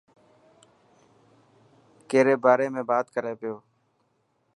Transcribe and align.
ڪيري 2.09 2.35
باري 2.43 2.67
۾ 2.75 2.81
بات 2.89 3.05
ڪري 3.15 3.33
پيو. 3.39 3.55